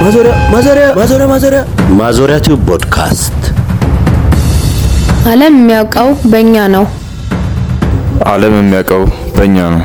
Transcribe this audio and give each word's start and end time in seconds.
ማዞሪያ 0.00 0.32
ማዞሪያ 0.52 0.86
ማዞሪያ 0.98 1.26
ማዞሪያ 1.32 1.60
ማዞሪያ 1.98 2.36
ቲዩብ 2.44 2.60
ፖድካስት 2.68 3.40
ዓለም 5.30 5.54
የሚያውቀው 5.58 6.08
በእኛ 6.32 6.54
ነው። 6.74 6.84
ዓለም 8.30 8.54
የሚያውቀው 8.58 9.02
በእኛ 9.36 9.58
ነው። 9.74 9.82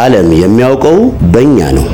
ዓለም 0.00 0.28
የሚያውቀው 0.40 0.98
በእኛ 1.34 1.58
ነው። 1.78 1.86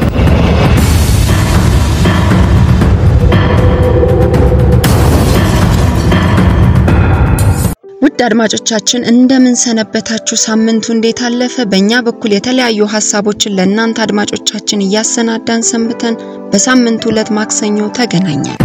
ውድ 8.16 8.24
አድማጮቻችን 8.26 9.02
እንደምን 9.10 9.56
ሰነበታችሁ? 9.62 10.36
ሳምንቱ 10.44 10.84
እንዴት 10.94 11.18
አለፈ? 11.26 11.64
በእኛ 11.72 11.98
በኩል 12.06 12.30
የተለያዩ 12.34 12.86
ሀሳቦችን 12.92 13.54
ለእናንተ 13.56 13.98
አድማጮቻችን 14.04 14.84
እያሰናዳን 14.84 15.66
ሰንብተን 15.68 16.14
በሳምንቱ 16.52 17.02
ዕለት 17.10 17.30
ማክሰኞ 17.38 17.88
ተገናኘን። 17.98 18.56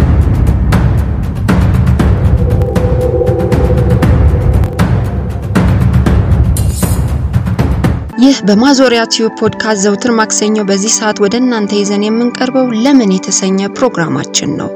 ይህ 8.22 8.38
በማዞሪያ 8.48 9.04
ቲዩብ 9.12 9.36
ፖድካስት 9.40 9.84
ዘውትር 9.86 10.14
ማክሰኞ 10.18 10.66
በዚህ 10.68 10.94
ሰዓት 10.98 11.20
ወደ 11.24 11.36
እናንተ 11.42 11.74
ይዘን 11.80 12.06
የምንቀርበው 12.06 12.68
ለምን 12.84 13.14
የተሰኘ 13.16 13.70
ፕሮግራማችን 13.76 14.52
ነው። 14.60 14.70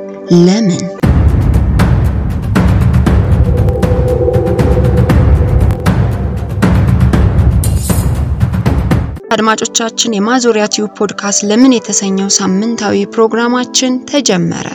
ለምን 0.47 0.85
አድማጮቻችን 9.49 10.15
የማዞሪያ 10.15 10.65
ቲዩብ 10.75 10.89
ፖድካስት 10.99 11.41
ለምን 11.49 11.73
የተሰኘው 11.75 12.29
ሳምንታዊ 12.37 12.95
ፕሮግራማችን 13.13 13.93
ተጀመረ። 14.09 14.67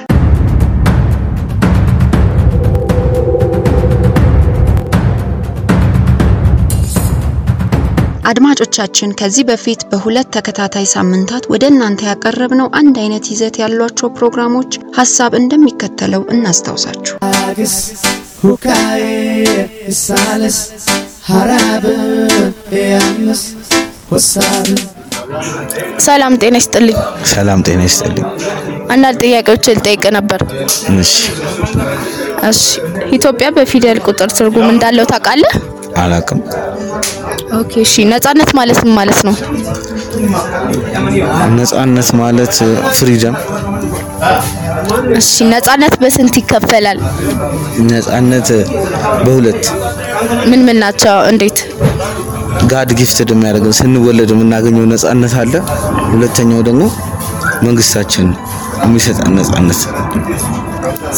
አድማጮቻችን 8.32 9.16
ከዚህ 9.20 9.46
በፊት 9.50 9.84
በሁለት 9.92 10.30
ተከታታይ 10.38 10.88
ሳምንታት 10.94 11.50
ወደ 11.54 11.66
እናንተ 11.72 12.08
ያቀረብነው 12.10 12.70
አንድ 12.82 12.98
አይነት 13.04 13.28
ይዘት 13.34 13.58
ያሏቸው 13.64 14.14
ፕሮግራሞች 14.18 14.72
ሀሳብ 15.00 15.36
እንደሚከተለው 15.42 16.24
እናስታውሳችሁ። 16.36 17.18
ሁካዬ 18.44 19.04
ሳልስ 20.02 20.60
ሀራብ 21.28 21.86
ያምስ 22.84 23.44
ሰላም 26.06 26.34
ጤና 26.42 26.56
ይስጥልኝ። 26.60 26.98
ሰላም 27.32 27.60
ጤና 27.68 27.82
ይስጥልኝ። 27.88 28.26
አንዳንድ 28.94 29.18
ጥያቄዎች 29.24 29.66
ልጠይቅ 29.72 30.04
ነበር። 30.18 30.42
እሺ፣ 30.96 31.14
እሺ፣ 32.50 32.62
ኢትዮጵያ 33.18 33.48
በፊደል 33.58 34.00
ቁጥር 34.08 34.30
ትርጉም 34.38 34.68
እንዳለው 34.74 35.06
ታውቃለህ? 35.12 35.54
አላቅም። 35.98 36.40
okay፣ 37.60 37.72
እሺ። 37.86 37.94
ነጻነት 38.12 38.52
ማለት 38.60 38.80
ምን 38.84 38.94
ማለት 39.00 39.20
ነው? 39.28 39.36
ነጻነት 41.58 42.10
ማለት 42.22 42.56
freedom። 42.98 43.36
እሺ፣ 45.20 45.32
ነጻነት 45.54 45.96
በስንት 46.04 46.36
ይከፈላል? 46.42 47.00
ነጻነት 47.92 48.50
በሁለት 49.26 49.64
ምን 50.50 50.62
ምን 50.68 50.78
ናቸው? 50.84 51.16
እንዴት? 51.32 51.60
God 52.72 52.90
gifted 53.00 53.30
የሚያደርገን 53.34 53.76
ስንወለድ 53.78 54.30
የምናገኘው 54.34 54.86
ነጻነት 54.92 55.34
አለ። 55.42 55.54
ሁለተኛው 56.12 56.62
ደግሞ 56.68 56.84
መንግስታችን 57.64 58.28
የሚሰጠን 58.84 59.34
ነጻነት። 59.40 59.80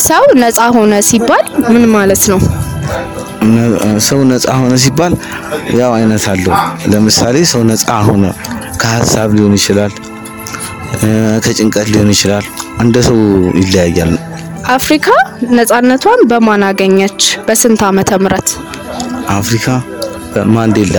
ሰው 0.04 0.26
ነጻ 0.42 0.60
ሆነ 0.76 0.94
ሲባል 1.10 1.44
ምን 1.70 1.84
ማለት 1.96 2.24
ነው? 2.32 2.40
ሰው 4.08 4.20
ነጻ 4.32 4.46
ሆነ 4.60 4.74
ሲባል 4.84 5.14
ያው 5.80 5.92
አይነት 5.98 6.26
አለው። 6.34 6.54
ለምሳሌ 6.92 7.38
ሰው 7.54 7.62
ነጻ 7.72 7.88
ሆነ 8.08 8.26
ከሀሳብ 8.82 9.30
ሊሆን 9.38 9.56
ይችላል፣ 9.60 9.94
ከጭንቀት 11.46 11.88
ሊሆን 11.94 12.12
ይችላል። 12.16 12.46
እንደ 12.84 12.98
ሰው 13.08 13.20
ይለያያል። 13.62 14.14
አፍሪካ 14.76 15.08
ነጻነቷን 15.52 16.22
በማን 16.30 16.64
አገኘች? 16.68 17.20
በስንት 17.48 17.82
ዓመተ 17.88 18.12
ምህረት? 18.24 18.50
አፍሪካ 19.36 19.66
ማንዴላ 20.54 20.96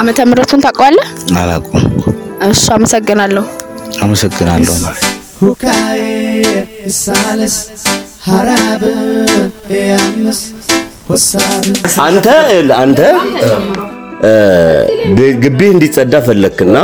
ዓመተ 0.00 0.18
ምህረቱን 0.28 0.60
ታውቀዋለህ? 0.64 1.06
አላውቅም። 1.40 1.82
እሺ፣ 2.46 2.62
አመሰግናለሁ። 2.74 3.44
አመሰግናለሁ። 4.02 4.74
ሁካዬ 5.40 6.00
ሳልስ 6.98 7.56
ሀራብ 8.26 8.82
ያምስ 9.80 10.40
ወሳብ 11.10 11.62
አንተ 12.06 12.26
አንተ 12.80 13.00
እ፣ 14.22 14.32
ግቢ 15.42 15.60
እንዲጸዳ 15.74 16.14
ፈለክና 16.26 16.76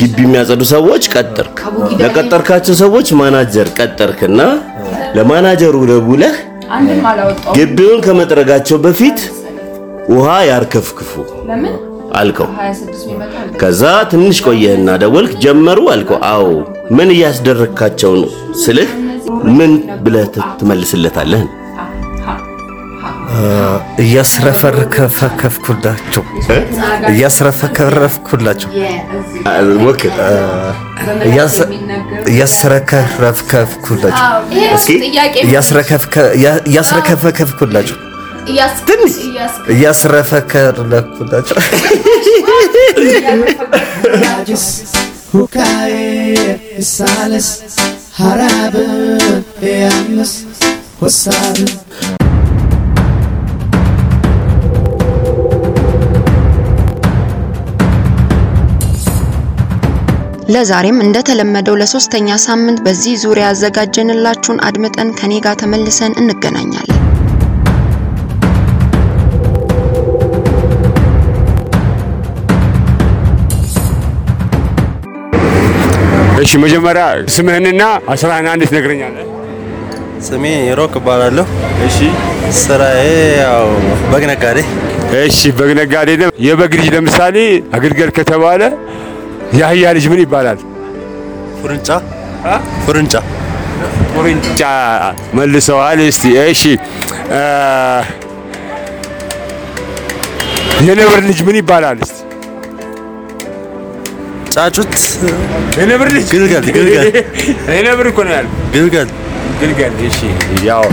ግቢ 0.00 0.16
የሚያጸዱ 0.24 0.62
ሰዎች 0.72 1.04
ቀጠርክ። 1.14 1.58
ለቀጠርካቸው 2.00 2.74
ሰዎች 2.80 3.08
ማናጀር 3.20 3.68
ቀጠርክና 3.78 4.40
ለማናጀሩ 5.16 5.74
ደውለህ 5.90 6.34
ግቢውን 7.56 8.00
ከመጥረጋቸው 8.04 8.78
በፊት 8.84 9.18
ውሃ 10.10 10.28
ያርከፍክፉ። 10.50 11.10
አልከው። 12.20 12.48
ከዛ 13.60 13.82
ትንሽ 14.12 14.38
ቆየህና 14.46 14.88
ደወልክ። 15.02 15.32
ጀመሩ 15.44 15.78
አልከው። 15.94 16.18
አዎ። 16.30 16.46
ምን 16.96 17.08
እያስደረግካቸው 17.16 18.12
ነው 18.16 18.24
ስልህ? 18.62 18.90
ምን 19.58 19.72
ብለህ 20.04 20.26
ትመልስለታለህ? 20.60 21.42
እያስረፈረከፍኩላቸው 24.02 26.22
እያስረፈከረፍኩላቸው 27.10 28.70
እያስረከረፍከፍኩላቸው 32.30 34.26
እስኪ 34.76 34.90
እያስረከፍከፍኩላቸው 36.66 37.96
ትንሽ 38.88 39.14
እያስረፈከርለኩላቸው 39.74 41.58
አግስ 44.32 44.64
ሁካዬ 45.34 45.92
ሳልስ 46.90 47.48
ሀራብ 48.18 48.74
ያምስ 49.74 50.32
ወሳብ 51.02 51.58
ለዛሬም 60.52 60.96
እንደተለመደው 61.02 61.74
ለሶስተኛ 61.80 62.36
ሳምንት 62.44 62.78
በዚህ 62.86 63.14
ዙሪያ 63.22 63.46
ያዘጋጀንላችሁን 63.48 64.62
አድምጠን 64.68 65.10
ከኔ 65.20 65.34
ጋር 65.44 65.54
ተመልሰን 65.62 66.16
እንገናኛለን። 66.22 66.96
እሺ 76.42 76.52
መጀመሪያ 76.64 77.04
ስምህንና 77.34 77.82
አስራህን 78.12 78.46
አንድ 78.52 78.62
ትነግረኛለህ? 78.70 79.26
ስሜ 80.26 80.44
ሮክ 80.78 80.94
እባላለሁ። 81.00 81.46
እሺ 81.86 81.98
ስራዬ 82.60 83.02
ያው 83.42 83.66
በግ 84.12 84.24
ነጋዴ። 84.30 84.58
እሺ 85.20 85.40
በግ 85.58 85.70
ነጋዴ 85.80 86.08
ነህ። 86.20 86.30
የበግ 86.46 86.72
ልጅ 86.80 86.88
ለምሳሌ 86.94 87.36
አገልገል 87.76 88.10
ከተባለ 88.18 88.62
የአህያ 89.58 89.84
ልጅ 89.96 90.06
ምን 90.12 90.20
ይባላል? 90.24 90.58
ፉርንጫ 91.60 91.88
ፉርንጫ 92.84 93.14
ቁርንጫ 94.14 94.60
መልሰዋል። 95.38 96.00
እስቲ 96.06 96.24
እሺ 96.46 96.62
የነብር 100.86 101.20
ልጅ 101.28 101.40
ምን 101.46 101.56
ይባላል? 101.60 101.98
እስቲ 102.04 102.18
ጫጩት 104.52 104.94
የነብር 105.78 106.08
ልጅ 106.14 106.26
ግልገል 106.32 106.64
ግልገል 106.76 107.06
የነብር 107.76 108.06
እኮ 108.10 108.18
ነው 108.26 108.32
ያልኩህ። 108.36 108.62
ግልገል 108.74 109.08
ግልገል። 109.60 109.94
እሺ 110.08 110.18
ያው 110.68 110.84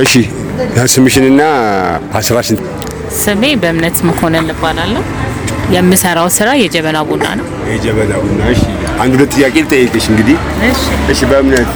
እሺ 0.00 0.12
ስምሽንና 0.92 1.42
ሀሳባሽን 2.14 2.58
ስሜ 3.18 3.42
በእምነት 3.62 3.98
መኮንን 4.08 4.48
እባላለሁ። 4.52 5.02
የምሰራው 5.74 6.28
ስራ 6.36 6.48
የጀበና 6.60 6.98
ቡና 7.08 7.24
ነው። 7.38 7.46
የጀበና 7.70 8.12
ቡና። 8.22 8.40
እሺ 8.52 8.62
አንድ 9.02 9.12
ሁለት 9.16 9.32
ጥያቄ 9.36 9.54
ልጠይቅሽ 9.64 10.06
እንግዲህ። 10.12 10.36
እሺ 10.68 10.82
እሺ 11.12 11.20
በእምነት 11.30 11.74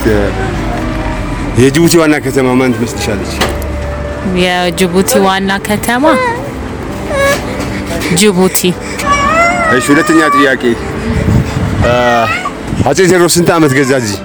የጅቡቲ 1.60 1.94
ዋና 2.00 2.14
ከተማ 2.25 2.49
ማን 2.58 2.72
ትመስልሻለች? 2.76 3.32
የጅቡቲ 4.43 5.12
ዋና 5.26 5.50
ከተማ 5.69 6.04
ጅቡቲ። 8.20 8.60
እሺ 9.75 9.84
ሁለተኛ 9.93 10.20
ጥያቄ 10.37 10.62
አጼ 12.88 12.99
ቴዎድሮስ 13.02 13.34
ስንት 13.37 13.50
ዓመት 13.56 13.72
ገዛ 13.78 13.93
እዚህ 14.02 14.19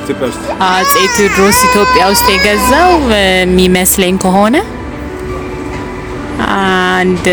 ኢትዮጵያ 0.00 0.24
ውስጥ? 0.30 0.42
አጼ 0.68 0.92
ቴዎድሮስ 1.16 1.58
ኢትዮጵያ 1.68 2.02
ውስጥ 2.12 2.26
የገዛው 2.34 2.90
የሚመስለኝ 3.14 4.16
ከሆነ 4.24 4.56
አንድ 6.96 7.26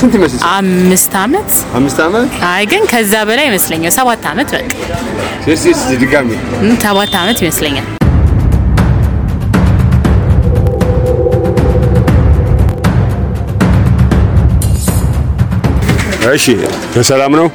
ስንት 0.00 0.14
ይመስል? 0.18 0.38
አምስት 0.52 1.12
ዓመት 1.22 1.50
አምስት 1.78 1.98
ዓመት? 2.06 2.30
አይ 2.50 2.64
ግን 2.72 2.82
ከዛ 2.92 3.12
በላይ 3.28 3.46
ይመስለኛል። 3.50 3.92
ሰባት 3.98 4.24
ዓመት 4.32 4.50
በቃ 4.54 5.54
ሴስ 5.62 5.80
ድጋሚ 6.02 6.30
ሰባት 6.84 7.14
ዓመት 7.20 7.38
ይመስለኛል። 7.44 7.86
እሺ 16.30 16.46
በሰላም 16.94 17.32
ነው። 17.40 17.48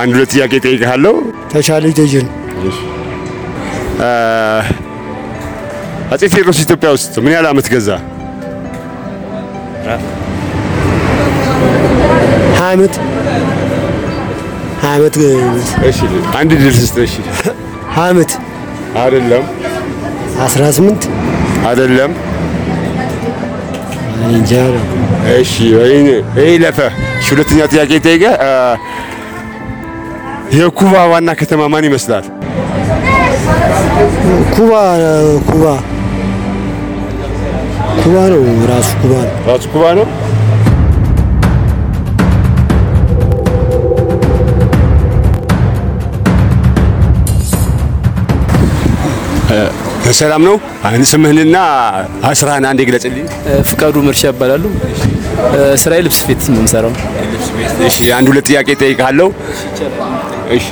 አንድ 0.00 0.12
ሁለት 0.14 0.30
ጥያቄ 0.34 0.52
ጠይቅሃለሁ። 0.66 1.14
ተሻለ 1.52 1.84
ደጀን 1.98 2.26
አ፣ 4.02 4.08
አጼ 6.12 6.22
ቴዎድሮስ 6.32 6.58
ኢትዮጵያ 6.64 6.88
ውስጥ 6.96 7.14
ምን 7.24 7.32
ያህል 7.34 7.46
ዓመት 7.50 7.66
ገዛ? 7.74 7.88
ሀያ 12.64 12.74
ዓመት 12.74 12.94
ሀያ 14.82 14.92
ዓመት 14.98 15.16
እሺ 15.88 15.98
አንድ 16.38 16.50
ድል 16.60 16.74
ስጥ። 16.80 16.96
እሺ 17.04 17.14
ሀያ 17.94 18.06
ዓመት 18.06 18.30
አይደለም፣ 19.02 19.44
አስራ 20.44 20.62
ስምንት 20.76 21.02
አይደለም። 21.68 22.12
እሺ 25.34 25.52
ይሄ 26.36 26.46
ለፈ። 26.62 26.78
ሁለተኛ 27.28 27.60
ጥያቄ 27.72 27.90
ጠይቀህ 28.06 28.34
አ፣ 28.44 28.50
የኩባ 30.58 30.94
ዋና 31.12 31.28
ከተማ 31.40 31.62
ማን 31.72 31.86
ይመስላል? 31.88 32.24
ኩባ 34.54 34.72
ኩባ 35.48 35.64
ኩባ 38.00 38.16
ነው 38.32 38.42
ራሱ 38.70 38.88
ኩባ 39.02 39.12
ነው 39.22 39.32
ራሱ 39.48 39.64
ኩባ 39.74 39.84
ነው። 39.98 40.06
በሰላም 50.04 50.42
ነው። 50.48 50.56
አሁን 50.86 51.02
ስምህንና 51.10 51.56
ስራህን 52.40 52.66
አንዴ 52.70 52.80
ግለጽልኝ። 52.88 53.26
ፍቃዱ 53.70 53.94
መርሻ 54.06 54.22
ይባላሉ። 54.30 54.64
ስራዬ 55.82 56.00
ልብስ 56.06 56.18
ስፌት 56.22 56.42
ነው 56.50 56.58
የምሰራው። 56.60 56.92
እሺ 57.88 57.96
አንድ 58.18 58.26
ሁለት 58.32 58.46
ጥያቄ 58.50 58.68
ጠይቃለሁ። 58.82 59.28
እሺ 60.56 60.66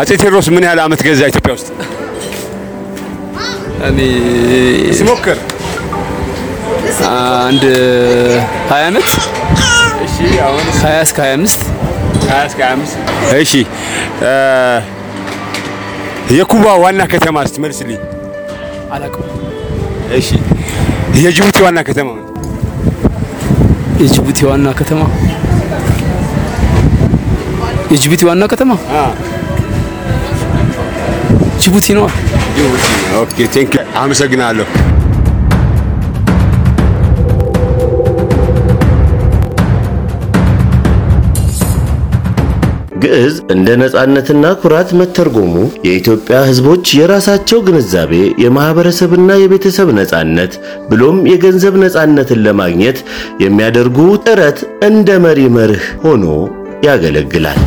አጼ 0.00 0.10
ቴዎድሮስ 0.20 0.48
ምን 0.54 0.64
ያህል 0.66 0.80
ዓመት 0.84 1.00
ገዛ 1.06 1.20
ኢትዮጵያ 1.32 1.52
ውስጥ? 1.56 1.68
እኔ 3.88 3.98
ሲሞክር 4.98 5.38
አንድ 7.42 7.64
20 8.68 8.86
ዓመት 8.88 9.08
እሺ 10.06 10.16
አሁን 10.46 10.64
20 10.74 11.02
እስከ 11.06 11.18
25 11.26 11.64
20 12.26 12.46
እስከ 12.48 12.60
25 12.64 12.94
እሺ 13.42 13.52
የኩባ 16.32 16.66
ዋና 16.82 17.02
ከተማ 17.04 17.44
ስትመልስልኝ። 17.44 18.00
አላውቅም። 18.94 19.26
እሺ 20.18 20.28
የጅቡቲ 21.18 21.58
ዋና 21.64 21.78
ከተማ 21.88 22.08
የጅቡቲ 24.00 24.40
ዋና 24.48 24.68
ከተማ 24.80 25.02
የጅቡቲ 27.92 28.22
ዋና 28.28 28.44
ከተማ 28.52 28.72
ጅቡቲ 31.62 31.86
ነው። 31.98 32.06
okay 33.20 33.46
thank 33.54 33.72
you 33.76 33.84
አመሰግናለሁ። 33.96 34.66
ግዕዝ 43.04 43.34
እንደ 43.52 43.68
ነጻነትና 43.80 44.44
ኩራት 44.60 44.90
መተርጎሙ 44.98 45.54
የኢትዮጵያ 45.86 46.36
ሕዝቦች 46.48 46.94
የራሳቸው 46.98 47.60
ግንዛቤ 47.66 48.12
የማህበረሰብና 48.44 49.30
የቤተሰብ 49.40 49.90
ነጻነት 49.98 50.54
ብሎም 50.90 51.18
የገንዘብ 51.32 51.76
ነጻነትን 51.84 52.42
ለማግኘት 52.46 53.00
የሚያደርጉ 53.44 53.98
ጥረት 54.26 54.60
እንደ 54.90 55.18
መሪ 55.26 55.42
መርህ 55.56 55.86
ሆኖ 56.04 56.24
ያገለግላል። 56.88 57.60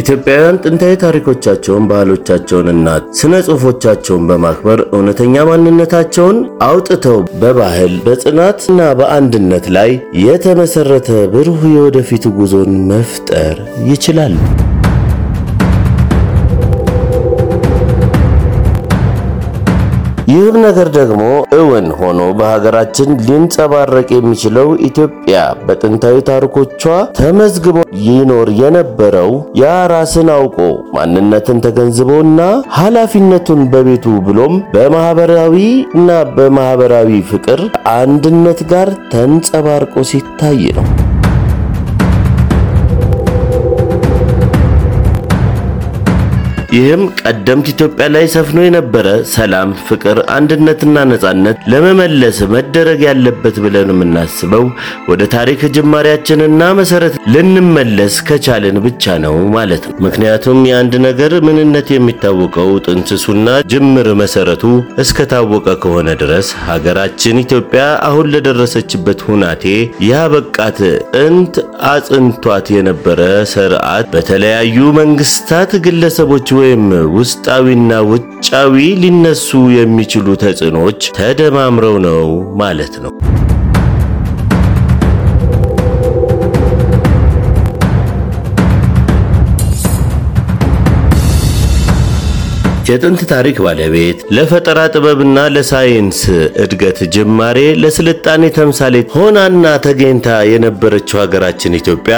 ኢትዮጵያውያን 0.00 0.58
ጥንታዊ 0.64 0.94
ታሪኮቻቸውን፣ 1.02 1.84
ባህሎቻቸውንና 1.90 2.88
ስነ 3.18 3.32
ጽሑፎቻቸውን 3.46 4.26
በማክበር 4.30 4.80
እውነተኛ 4.90 5.44
ማንነታቸውን 5.48 6.38
አውጥተው 6.68 7.18
በባህል 7.42 7.94
በጽናትና 8.06 8.80
በአንድነት 9.00 9.66
ላይ 9.76 9.92
የተመሰረተ 10.24 11.10
ብሩህ 11.34 11.62
የወደፊት 11.74 12.26
ጉዞን 12.38 12.72
መፍጠር 12.92 13.56
ይችላሉ። 13.90 14.36
ይህም 20.30 20.56
ነገር 20.64 20.88
ደግሞ 20.96 21.22
እውን 21.58 21.86
ሆኖ 22.00 22.20
በሀገራችን 22.38 23.10
ሊንጸባረቅ 23.26 24.08
የሚችለው 24.14 24.68
ኢትዮጵያ 24.88 25.36
በጥንታዊ 25.66 26.16
ታሪኮቿ 26.28 26.82
ተመዝግቦ 27.18 27.76
ይኖር 28.06 28.48
የነበረው 28.60 29.30
ያ 29.60 29.72
ራስን 29.92 30.30
አውቆ 30.36 30.58
ማንነትን 30.96 31.62
ተገንዝቦና 31.66 32.40
ኃላፊነቱን 32.78 33.62
በቤቱ 33.72 34.16
ብሎም 34.28 34.56
በማህበራዊ 34.74 35.56
እና 35.94 36.08
በማህበራዊ 36.36 37.12
ፍቅር 37.32 37.62
አንድነት 37.98 38.62
ጋር 38.72 38.90
ተንጸባርቆ 39.14 40.04
ሲታይ 40.10 40.64
ነው። 40.78 40.88
ይህም 46.70 47.00
ቀደምት 47.20 47.68
ኢትዮጵያ 47.70 48.04
ላይ 48.14 48.24
ሰፍኖ 48.32 48.58
የነበረ 48.64 49.06
ሰላም፣ 49.32 49.70
ፍቅር፣ 49.86 50.18
አንድነትና 50.34 50.96
ነጻነት 51.10 51.56
ለመመለስ 51.72 52.36
መደረግ 52.52 53.00
ያለበት 53.06 53.56
ብለን 53.64 53.90
የምናስበው 53.92 54.64
ወደ 55.10 55.26
ታሪክ 55.34 55.60
ጅማሬያችንና 55.76 56.68
መሰረት 56.80 57.14
ልንመለስ 57.34 58.18
ከቻልን 58.28 58.76
ብቻ 58.84 59.16
ነው 59.24 59.34
ማለት 59.56 59.82
ነው። 59.88 59.96
ምክንያቱም 60.06 60.60
የአንድ 60.70 60.94
ነገር 61.06 61.34
ምንነት 61.48 61.90
የሚታወቀው 61.94 62.70
ጥንስሱና 62.86 63.46
ጅምር 63.72 64.10
መሰረቱ 64.22 64.64
እስከታወቀ 65.04 65.66
ከሆነ 65.82 66.08
ድረስ 66.22 66.48
ሀገራችን 66.70 67.42
ኢትዮጵያ 67.44 67.82
አሁን 68.08 68.30
ለደረሰችበት 68.34 69.26
ሁናቴ 69.28 69.66
ያበቃት 70.10 70.80
ጥንት 71.16 71.54
አጽንቷት 71.90 72.66
የነበረ 72.76 73.20
ስርዓት 73.52 74.08
በተለያዩ 74.14 74.78
መንግስታት፣ 75.00 75.70
ግለሰቦች 75.84 76.46
ወይም 76.60 76.84
ውስጣዊና 77.16 77.92
ውጫዊ 78.10 78.74
ሊነሱ 79.02 79.48
የሚችሉ 79.76 80.36
ተጽዕኖዎች 80.42 81.10
ተደማምረው 81.18 81.96
ነው 82.06 82.26
ማለት 82.62 82.96
ነው። 83.04 83.12
የጥንት 92.90 93.20
ታሪክ 93.32 93.56
ባለቤት 93.64 94.18
ለፈጠራ 94.36 94.78
ጥበብና 94.94 95.38
ለሳይንስ 95.54 96.20
እድገት 96.64 96.98
ጅማሬ 97.14 97.58
ለስልጣኔ 97.82 98.42
ተምሳሌት 98.56 99.08
ሆናና 99.16 99.64
ተገኝታ 99.86 100.28
የነበረችው 100.50 101.20
ሀገራችን 101.22 101.76
ኢትዮጵያ 101.80 102.16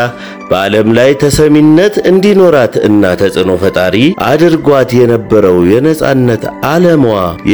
በዓለም 0.50 0.88
ላይ 0.96 1.10
ተሰሚነት 1.22 1.94
እንዲኖራት 2.10 2.74
እና 2.88 3.12
ተጽዕኖ 3.20 3.52
ፈጣሪ 3.62 3.96
አድርጓት 4.28 4.90
የነበረው 4.98 5.58
የነጻነት 5.72 6.42
ዓለሟ 6.70 7.04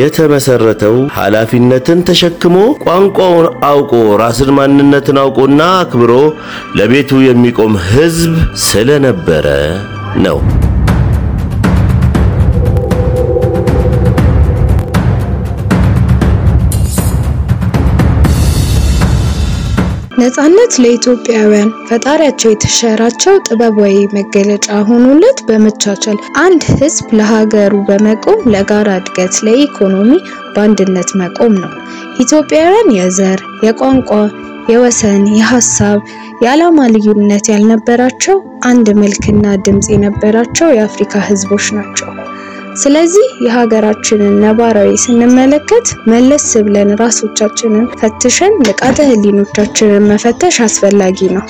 የተመሰረተው 0.00 0.96
ኃላፊነትን 1.18 2.00
ተሸክሞ 2.08 2.56
ቋንቋውን 2.86 3.48
አውቆ 3.70 3.92
ራስን 4.22 4.52
ማንነትን 4.58 5.20
አውቆና 5.24 5.62
አክብሮ 5.82 6.12
ለቤቱ 6.80 7.20
የሚቆም 7.28 7.76
ሕዝብ 7.90 8.34
ስለነበረ 8.68 9.46
ነው። 10.26 10.40
ነጻነት 20.18 20.72
ለኢትዮጵያውያን 20.82 21.68
ፈጣሪያቸው 21.88 22.48
የተሸራቸው 22.50 23.34
ጥበባዊ 23.46 23.96
መገለጫ 24.16 24.68
ሆኖለት 24.88 25.38
በመቻቻል 25.48 26.16
አንድ 26.42 26.62
ህዝብ 26.80 27.06
ለሀገሩ 27.18 27.74
በመቆም 27.88 28.40
ለጋራ 28.54 28.88
እድገት፣ 29.00 29.36
ለኢኮኖሚ 29.46 30.10
በአንድነት 30.54 31.10
መቆም 31.20 31.54
ነው። 31.62 31.72
ኢትዮጵያውያን 32.24 32.90
የዘር፣ 32.98 33.42
የቋንቋ፣ 33.66 34.10
የወሰን፣ 34.72 35.22
የሀሳብ፣ 35.36 36.00
የዓላማ 36.42 36.80
ልዩነት 36.94 37.46
ያልነበራቸው 37.52 38.36
አንድ 38.68 38.88
መልክና 39.00 39.54
ድምፅ 39.66 39.88
የነበራቸው 39.94 40.70
የአፍሪካ 40.72 41.22
ህዝቦች 41.28 41.68
ናቸው። 41.78 42.10
ስለዚህ 42.80 43.28
የሀገራችንን 43.44 44.34
ነባራዊ 44.42 44.90
ስንመለከት 45.04 45.86
መለስ 46.12 46.46
ብለን 46.66 46.90
ራሶቻችንን 47.00 47.86
ፈትሸን 48.00 48.54
ንቃተ 48.62 48.98
ህሊኖቻችንን 49.08 50.06
መፈተሽ 50.10 50.58
አስፈላጊ 50.66 51.30
ነው። 51.36 51.46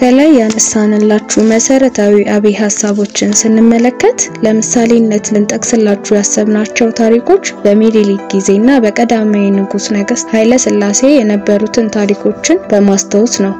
ከላይ 0.00 0.30
ያነሳንላችሁ 0.36 1.40
መሰረታዊ 1.50 2.14
አብይ 2.34 2.54
ሀሳቦችን 2.60 3.34
ስንመለከት 3.40 4.20
ለምሳሌነት 4.44 5.26
ልንጠቅስላችሁ 5.34 6.12
ያሰብናቸው 6.16 6.88
ታሪኮች 7.00 7.50
በሚኒሊክ 7.64 8.22
ጊዜና 8.32 8.78
በቀዳማዊ 8.84 9.44
ንጉሥ 9.56 9.86
ነገሥት 9.96 10.30
ኃይለ 10.34 10.58
ሥላሴ 10.64 11.02
የነበሩትን 11.12 11.92
ታሪኮችን 11.96 12.62
በማስታወስ 12.70 13.34
ነው። 13.44 13.54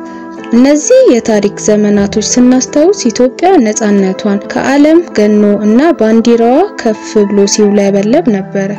እነዚህ 0.53 1.03
የታሪክ 1.13 1.59
ዘመናቶች 1.67 2.27
ስናስታውስ 2.33 3.03
ኢትዮጵያ 3.11 3.51
ነጻነቷን 3.67 4.41
ከዓለም 4.53 5.01
ገኖ 5.19 5.45
እና 5.67 5.91
ባንዲራዋ 6.01 6.59
ከፍ 6.81 7.05
ብሎ 7.29 7.45
ሲውለበለብ 7.55 8.27
ነበረ። 8.37 8.71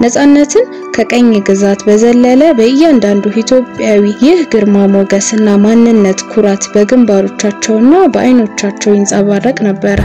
ነጻነትን 0.00 0.64
ከቀኝ 0.94 1.28
ግዛት 1.48 1.80
በዘለለ 1.86 2.42
በእያንዳንዱ 2.58 3.24
ኢትዮጵያዊ 3.42 4.04
ይህ 4.24 4.40
ግርማ 4.52 4.86
ሞገስና 4.94 5.56
ማንነት 5.64 6.20
ኩራት 6.32 6.64
በግንባሮቻቸውና 6.74 7.92
በዓይኖቻቸው 8.14 8.94
ይንጸባረቅ 8.96 9.56
ነበረ። 9.68 9.98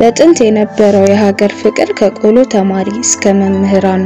በጥንት 0.00 0.38
የነበረው 0.42 1.04
የሀገር 1.08 1.52
ፍቅር 1.58 1.88
ከቆሎ 1.98 2.38
ተማሪ 2.52 2.88
እስከ 3.02 3.32
መምህራኑ 3.40 4.04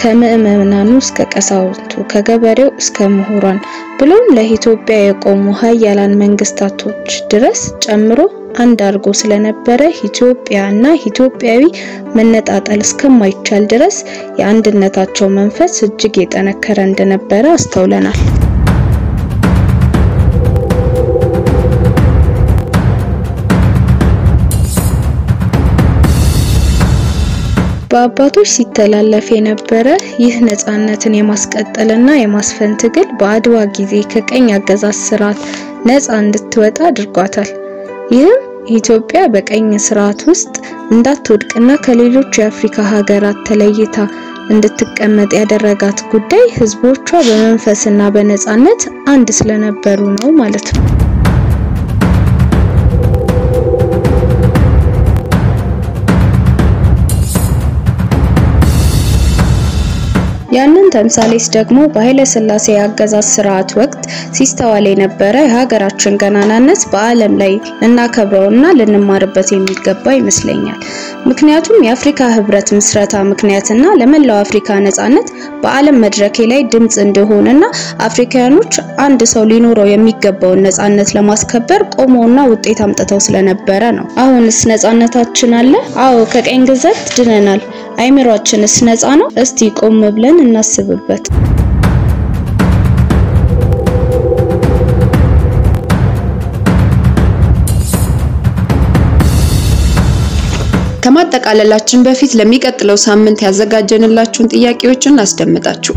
ከምዕመናኑ 0.00 0.90
እስከ 1.00 1.26
ቀሳውስቱ 1.32 2.02
ከገበሬው 2.12 2.70
እስከ 2.82 3.08
ምሁራን 3.14 3.58
ብሎም 3.98 4.26
ለኢትዮጵያ 4.36 4.98
የቆሙ 5.00 5.44
ሀያላን 5.60 6.14
መንግስታቶች 6.22 7.10
ድረስ 7.32 7.60
ጨምሮ 7.84 8.20
አንድ 8.58 8.78
አድርጎ 8.86 9.06
ስለነበረ 9.20 9.80
ኢትዮጵያ 10.08 10.60
እና 10.72 10.94
ኢትዮጵያዊ 11.04 11.62
መነጣጠል 12.16 12.82
እስከማይቻል 12.86 13.66
ድረስ 13.72 13.98
የአንድነታቸው 14.40 15.28
መንፈስ 15.38 15.74
እጅግ 15.86 16.16
የጠነከረ 16.20 16.78
እንደነበረ 16.88 17.46
አስተውለናል። 17.56 18.20
በአባቶች 27.90 28.48
ሲተላለፍ 28.52 29.26
የነበረ 29.34 29.86
ይህ 30.22 30.34
ነጻነትን 30.46 31.16
የማስቀጠልና 31.18 32.10
የማስፈን 32.16 32.72
ትግል 32.82 33.08
በአድዋ 33.20 33.56
ጊዜ 33.76 33.94
ከቀኝ 34.12 34.46
አገዛዝ 34.56 34.98
ስርዓት 35.06 35.40
ነጻ 35.88 36.08
እንድትወጣ 36.22 36.78
አድርጓታል። 36.90 37.50
ይህም 38.14 38.38
ኢትዮጵያ 38.76 39.20
በቀኝ 39.34 39.68
ስርዓት 39.86 40.20
ውስጥ 40.30 40.54
እንዳትወድቅና 40.94 41.70
ከሌሎች 41.84 42.38
የአፍሪካ 42.40 42.86
ሀገራት 42.92 43.38
ተለይታ 43.48 43.96
እንድትቀመጥ 44.50 45.30
ያደረጋት 45.38 46.00
ጉዳይ 46.12 46.44
ህዝቦቿ 46.56 47.08
በመንፈስና 47.28 48.10
በነጻነት 48.14 48.82
አንድ 49.08 49.30
ስለነበሩ 49.38 50.00
ነው 50.16 50.30
ማለት 50.40 50.68
ነው። 50.76 50.84
ያንን 60.50 60.86
ተምሳሌት 60.94 61.44
ደግሞ 61.54 61.78
በኃይለ 61.92 62.20
ሥላሴ 62.30 62.64
የአገዛዝ 62.70 63.26
ስርዓት 63.34 63.70
ወቅት 63.78 64.00
ሲስተዋል 64.38 64.86
የነበረ 64.90 65.34
የሀገራችን 65.44 66.18
ገናናነት 66.22 66.80
በዓለም 66.92 67.34
ላይ 67.42 67.52
ልናከብረውና 67.82 68.64
ልንማርበት 68.78 69.48
የሚገባ 69.54 70.14
ይመስለኛል። 70.16 70.78
ምክንያቱም 71.30 71.78
የአፍሪካ 71.84 72.30
ህብረት 72.34 72.68
ምስረታ 72.76 73.14
ምክንያትና 73.30 73.84
ለመላው 74.00 74.38
አፍሪካ 74.44 74.78
ነጻነት 74.86 75.28
በዓለም 75.62 76.00
መድረኬ 76.04 76.46
ላይ 76.52 76.60
ድምጽ 76.72 76.96
እንደሆነና 77.04 77.64
አፍሪካኖች 78.06 78.74
አንድ 79.04 79.22
ሰው 79.32 79.44
ሊኖረው 79.50 79.88
የሚገባውን 79.90 80.64
ነጻነት 80.66 81.10
ለማስከበር 81.16 81.82
ቆመውና 81.96 82.40
ውጤት 82.52 82.80
አምጥተው 82.86 83.20
ስለነበረ 83.26 83.82
ነው። 83.98 84.06
አሁንስ 84.24 84.58
ነጻነታችን 84.70 85.54
አለ? 85.60 85.72
አዎ፣ 86.04 86.18
ከቀኝ 86.32 86.62
ግዛት 86.70 87.00
ድነናል። 87.16 87.62
አይምሯችንስ 88.00 88.74
ነጻ 88.86 89.04
ነው? 89.20 89.28
እስቲ 89.42 89.68
ቆም 89.80 89.98
ብለን 90.16 90.36
እናስብበት። 90.44 91.24
ከማጠቃለላችን 101.04 102.02
በፊት 102.06 102.32
ለሚቀጥለው 102.38 102.98
ሳምንት 103.04 103.38
ያዘጋጀንላችሁን 103.44 104.50
ጥያቄዎችን 104.54 105.16
ላስደምጣችሁ። 105.18 105.94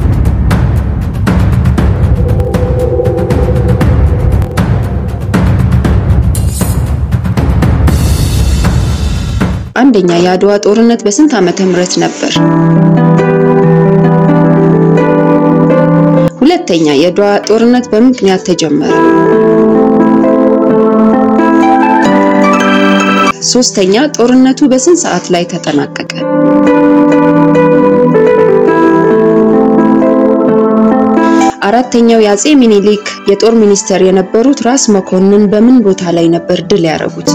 አንደኛ 9.76 10.10
የአድዋ 10.24 10.52
ጦርነት 10.66 11.02
በስንት 11.06 11.32
ዓመተ 11.38 11.60
ምህረት 11.70 11.94
ነበር? 12.04 12.34
ሁለተኛ 16.42 16.86
የአድዋ 16.96 17.28
ጦርነት 17.48 17.86
በምን 17.92 18.10
ምክንያት 18.12 18.44
ተጀመረ? 18.50 18.92
ሶስተኛ 23.52 24.04
ጦርነቱ 24.18 24.70
በስንት 24.72 25.02
ሰዓት 25.04 25.26
ላይ 25.34 25.46
ተጠናቀቀ? 25.54 26.12
አራተኛው 31.68 32.20
የአጼ 32.24 32.46
ሚኒሊክ 32.62 33.06
የጦር 33.30 33.54
ሚኒስተር 33.60 34.02
የነበሩት 34.08 34.62
ራስ 34.68 34.86
መኮንን 34.96 35.44
በምን 35.52 35.78
ቦታ 35.86 36.12
ላይ 36.18 36.28
ነበር 36.36 36.60
ድል 36.72 36.86
ያደረጉት? 36.90 37.30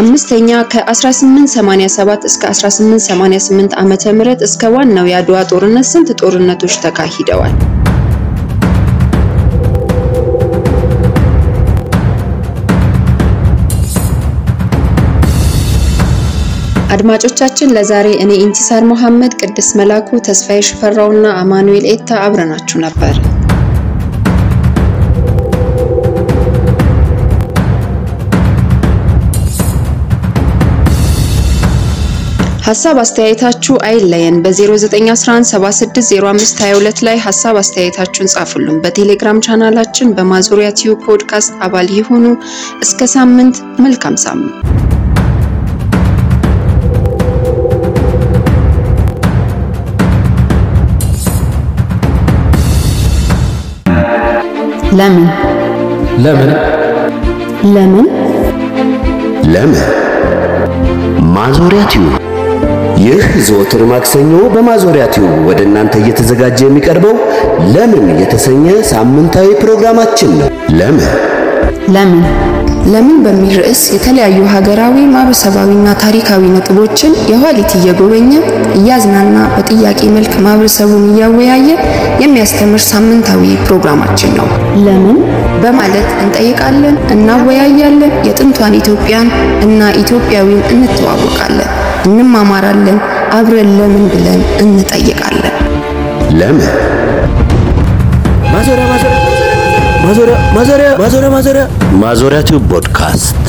አምስተኛ 0.00 0.50
ከ1887 0.72 2.26
እስከ 2.28 2.42
1888 2.50 3.74
ዓመተ 3.80 4.12
ምህረት 4.18 4.40
እስከ 4.46 4.70
ዋናው 4.74 5.08
የአድዋ 5.10 5.38
ጦርነት 5.50 5.86
ስንት 5.90 6.10
ጦርነቶች 6.20 6.74
ተካሂደዋል? 6.84 7.54
አድማጮቻችን 16.92 17.74
ለዛሬ 17.74 18.08
እኔ 18.22 18.30
ኢንቲሳር 18.44 18.84
መሐመድ፣ 18.88 19.34
ቅድስት 19.40 19.72
መላኩ፣ 19.80 20.20
ተስፋዬ 20.28 20.62
ሽፈራውና 20.68 21.26
አማኑኤል 21.42 21.86
ኤታ 21.92 22.10
አብረናችሁ 22.26 22.78
ነበር። 22.86 23.14
ሀሳብ 32.66 32.96
አስተያየታችሁ 33.02 33.74
አይለየን። 33.86 34.36
በ0911760522 34.44 37.00
ላይ 37.06 37.16
ሀሳብ 37.24 37.54
አስተያየታችሁን 37.62 38.30
ጻፉልን። 38.34 38.76
በቴሌግራም 38.84 39.40
ቻናላችን 39.46 40.12
በማዞሪያ 40.16 40.68
ቲዩብ 40.80 40.98
ፖድካስት 41.06 41.52
አባል 41.66 41.88
ይሁኑ። 41.98 42.24
እስከ 42.82 43.00
ሳምንት፣ 43.14 43.56
መልካም 43.80 44.14
ሳምንት። 44.24 44.54
ለምን 54.98 55.26
ለምን 56.24 56.50
ለምን 57.74 58.06
ለምን 59.52 59.78
ማዞሪያ 61.34 61.82
ቲዩብ 61.92 62.12
ይህ 63.02 63.24
ዘወትር 63.46 63.82
ማክሰኞ 63.90 64.32
በማዞሪያ 64.54 65.04
ቲዩብ 65.14 65.34
ወደ 65.48 65.60
እናንተ 65.66 65.94
እየተዘጋጀ 66.00 66.58
የሚቀርበው 66.64 67.14
ለምን 67.74 68.06
የተሰኘ 68.20 68.64
ሳምንታዊ 68.90 69.48
ፕሮግራማችን 69.62 70.32
ነው። 70.40 70.48
ለምን 70.78 71.06
ለምን 71.94 72.22
ለምን 72.86 73.16
በሚል 73.24 73.52
ርዕስ 73.58 73.82
የተለያዩ 73.94 74.38
ሀገራዊ 74.52 74.96
ማህበረሰባዊና 75.12 75.88
ታሪካዊ 76.02 76.42
ነጥቦችን 76.54 77.12
የኋሊት 77.30 77.72
እየጎበኘ 77.78 78.30
እያዝናና 78.78 79.36
በጥያቄ 79.54 80.00
መልክ 80.16 80.34
ማህበረሰቡን 80.46 81.04
እያወያየ 81.10 81.68
የሚያስተምር 82.22 82.82
ሳምንታዊ 82.88 83.42
ፕሮግራማችን 83.66 84.32
ነው። 84.38 84.48
ለምን 84.84 85.18
በማለት 85.62 86.08
እንጠይቃለን፣ 86.22 86.96
እናወያያለን፣ 87.14 87.96
የጥንቷን 88.28 88.76
ኢትዮጵያን 88.80 89.28
እና 89.62 89.90
ኢትዮጵያዊን 90.02 90.62
እንተዋወቃለን፣ 90.74 91.70
እንማማራለን፣ 92.08 92.98
አብረን 93.38 93.72
ለምን 93.78 94.06
ብለን 94.14 94.42
እንጠይቃለን። 94.64 95.56
ለምን 96.40 96.66
ማዞሪያ 98.52 98.86
ማዞሪያ 98.92 99.19
ማዞሪያ 100.10 100.36
ማዞሪያ 100.54 100.86
ማዞሪያ 101.00 101.28
ማዞሪያ 101.34 101.64
ማዞሪያ 102.00 102.38
ቲዩብ 102.48 102.62
ፖድካስት 102.70 103.42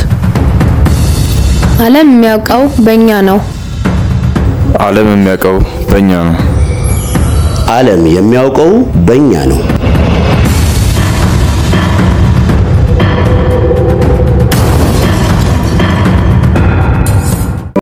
ዓለም 1.86 2.10
የሚያውቀው 2.12 2.64
በእኛ 2.86 3.10
ነው። 3.30 3.40
ዓለም 4.82 5.08
የሚያውቀው 5.14 5.56
በእኛ 5.90 6.12
ነው። 6.28 6.36
ዓለም 7.76 8.04
የሚያውቀው 8.16 8.72
በእኛ 9.08 9.34
ነው። 9.52 9.60